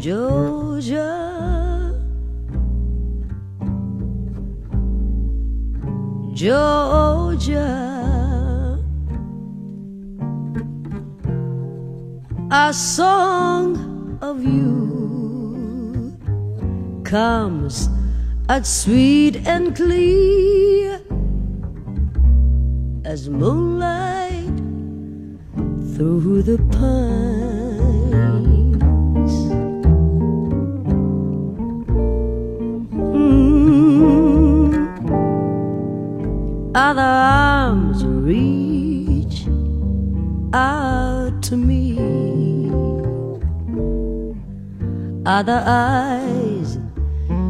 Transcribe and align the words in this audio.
Georgia, 0.00 1.92
Georgia, 6.32 7.68
a 12.50 12.72
song 12.72 14.18
of 14.22 14.42
you 14.42 16.16
comes 17.04 17.90
as 18.48 18.82
sweet 18.82 19.36
and 19.46 19.76
clear 19.76 20.98
as 23.04 23.28
moonlight 23.28 24.46
through 25.94 26.40
the 26.40 26.56
pines. 26.72 27.69
Arms 37.70 38.04
reach 38.04 39.46
out 40.52 41.40
to 41.40 41.56
me. 41.56 41.82
Other 45.24 45.62
eyes 45.64 46.78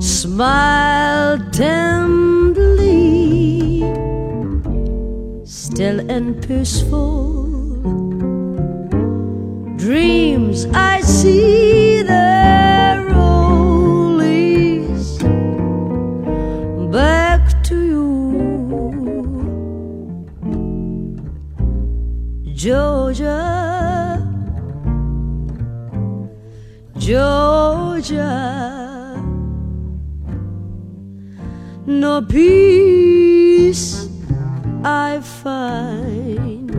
smile 0.00 1.38
tenderly, 1.50 3.00
still 5.46 5.98
and 6.10 6.46
peaceful. 6.46 7.46
Dreams 9.78 10.66
I 10.74 11.00
see 11.00 11.61
Georgia. 22.62 24.22
Georgia, 26.96 28.30
no 31.84 32.22
peace 32.22 34.08
I 34.84 35.18
find, 35.42 36.70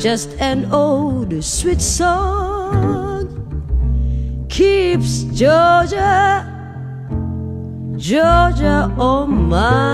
just 0.00 0.30
an 0.40 0.72
old 0.72 1.44
sweet 1.44 1.82
song 1.82 3.28
keeps 4.48 5.24
Georgia, 5.24 6.40
Georgia 7.98 8.90
on 8.96 9.50
my 9.50 9.85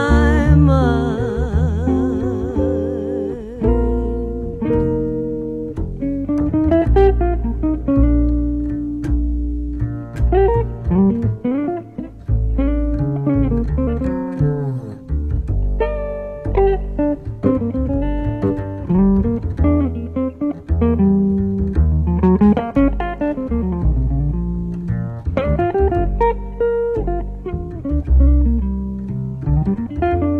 Música 29.75 30.32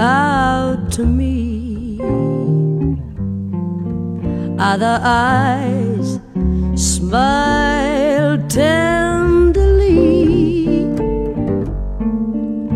out 0.00 0.90
to 0.92 1.04
me. 1.04 2.00
Other 4.58 4.98
eyes 5.02 6.18
smile 6.74 8.38
tenderly. 8.48 9.98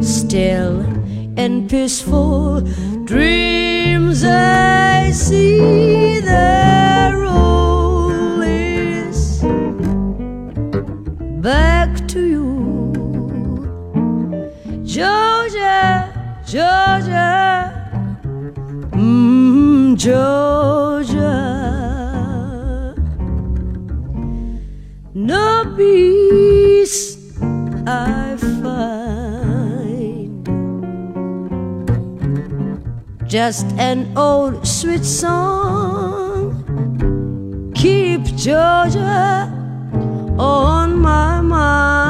Still 0.02 0.80
and 1.36 1.68
peaceful 1.68 2.60
dreams 3.04 4.24
I 4.24 5.10
see 5.10 5.43
Georgia, 16.46 17.72
mm, 18.92 19.96
Georgia. 19.96 21.34
No 25.14 25.74
peace 25.74 27.16
I 27.86 28.36
find, 28.60 30.44
just 33.26 33.66
an 33.78 34.12
old 34.16 34.66
sweet 34.66 35.04
song. 35.04 36.52
Keep 37.74 38.24
Georgia 38.36 39.50
on 40.38 40.98
my 40.98 41.40
mind. 41.40 42.03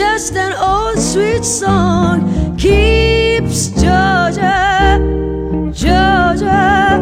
Just 0.00 0.34
an 0.34 0.54
old 0.54 0.98
sweet 0.98 1.44
song 1.44 2.56
keeps 2.56 3.68
Georgia, 3.68 4.96
Georgia 5.74 6.96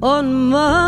on 0.00 0.50
my 0.50 0.87